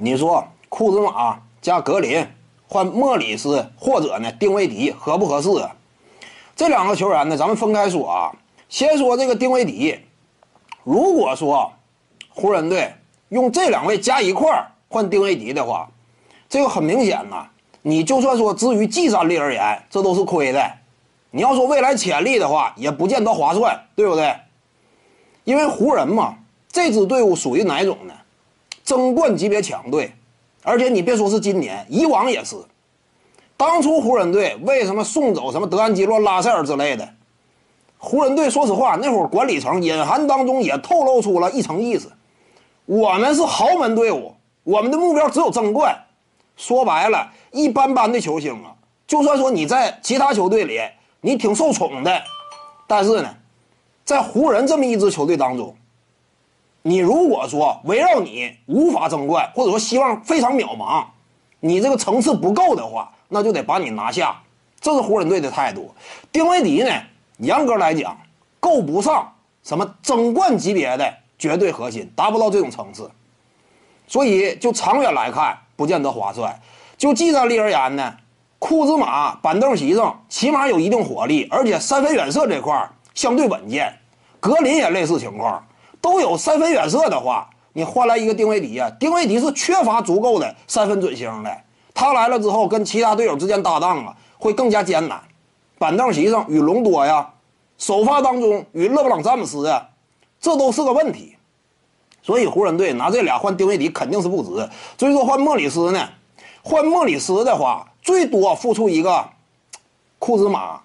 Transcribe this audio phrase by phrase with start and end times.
[0.00, 2.24] 你说库兹马加格林
[2.68, 5.48] 换莫里斯或者呢丁威迪合不合适？
[6.54, 8.32] 这两个球员呢，咱们分开说啊。
[8.68, 9.98] 先说这个丁威迪，
[10.84, 11.72] 如果说
[12.28, 12.92] 湖人队
[13.30, 15.88] 用这两位加一块换丁威迪的话，
[16.48, 17.48] 这个很明显呐。
[17.82, 20.70] 你就算说至于技战力而言，这都是亏的。
[21.30, 24.36] 你要说未来潜力的话，也不见得划算，对不对？
[25.42, 26.36] 因为湖人嘛，
[26.70, 28.14] 这支队伍属于哪种呢？
[28.88, 30.10] 争冠级别强队，
[30.62, 32.56] 而且你别说是今年，以往也是。
[33.54, 37.06] 当初湖人队为什么送走什么德安吉洛、拉塞尔之类的？
[37.98, 42.10] 湖人队说实话，那会儿管理层隐含当中也透露出了一层意思：
[42.86, 44.34] 我们是豪门队伍，
[44.64, 45.94] 我们的目标只有争冠。
[46.56, 48.72] 说白了，一般般的球星啊，
[49.06, 50.80] 就算说你在其他球队里
[51.20, 52.22] 你挺受宠的，
[52.86, 53.28] 但是呢，
[54.06, 55.76] 在湖人这么一支球队当中，
[56.88, 61.04] 你如果说围绕你无法争冠，或者说希望非常渺茫，
[61.60, 64.40] 你这个层次不够的话，那就得把你拿下。
[64.80, 65.94] 这是湖人队的态度。
[66.32, 66.90] 丁威迪呢？
[67.36, 68.16] 严格来讲，
[68.58, 69.30] 够不上
[69.62, 73.10] 什么争冠级别的绝对核心，达不到这种层次，
[74.06, 76.58] 所以就长远来看，不见得划算。
[76.96, 78.16] 就技战力而言呢，
[78.58, 83.92] 库兹马板凳席上起码有一定火力，而且三分远射这块相对稳健。
[84.40, 85.62] 格林也类似情况，
[86.00, 91.56] 都有三分远射的话，你换来一个丁威迪啊，丁威迪是缺乏足够的三分准星的。
[91.94, 95.20] 他来了之后，跟其他队友之间搭档啊，会更加艰难。
[95.78, 97.28] 板凳席上与隆多呀，
[97.76, 99.88] 首发当中与勒布朗詹姆斯啊，
[100.40, 101.36] 这都是个问题。
[102.22, 104.68] 所以湖人队拿这俩换丁威迪肯定是不值。
[104.96, 106.08] 至于说换莫里斯呢，
[106.62, 109.24] 换莫里斯的话，最多付出一个
[110.18, 110.80] 库兹马。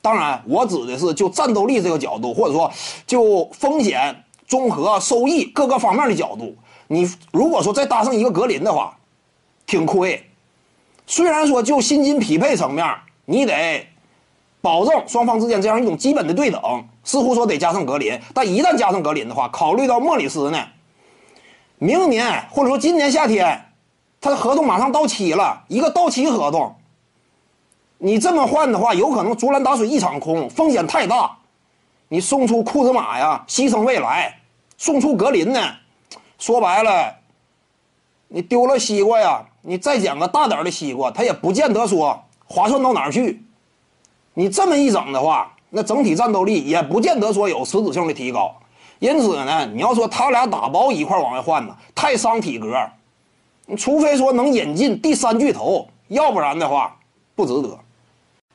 [0.00, 2.70] 当然，我指的是就战斗力这个角度，或者说
[3.06, 6.54] 就风险综合收益各个方面的角度。
[6.88, 8.94] 你如果说再搭上一个格林的话，
[9.64, 10.22] 挺亏。
[11.06, 12.86] 虽然说就薪金匹配层面，
[13.24, 13.86] 你得。
[14.60, 16.60] 保证双方之间这样一种基本的对等，
[17.02, 20.58] 似乎说得加上格林，但一旦加上格林的话，考虑到莫里斯呢，
[21.78, 23.72] 明年或者说今年夏天，
[24.20, 26.76] 他的合同马上到期了，一个到期合同，
[27.98, 31.38] 你这么换的话，有可能竹篮打水一场空，风险太大。
[32.08, 34.32] 你送出库兹马呀，牺牲未来；
[34.82, 35.60] 送出格林呢，
[36.40, 37.14] 说白了，
[38.26, 43.44] 你丢了西瓜呀，你再捡个大点的西瓜，他也不见得说划算到哪儿去。
[44.34, 48.52] 你这么一整的话，那整体战斗力也不见得说有实质性的提高。
[48.98, 52.76] 因此呢，你要说他俩打包一块往外换呢，太伤体格。
[53.78, 56.96] 除非说能引进第三巨头，要不然的话
[57.36, 57.78] 不值得。